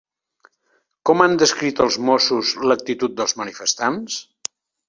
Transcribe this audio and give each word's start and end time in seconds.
Com 1.09 1.21
han 1.25 1.35
descrit 1.43 1.83
els 1.87 1.99
Mossos 2.07 2.55
l'actitud 2.71 3.17
dels 3.21 3.39
manifestants? 3.43 4.21